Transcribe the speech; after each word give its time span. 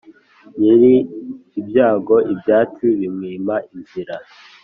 Nyiri 0.59 0.93
ibyago 1.59 2.15
ibyatsi 2.33 2.85
bimwima 2.99 3.55
inzira. 3.73 4.15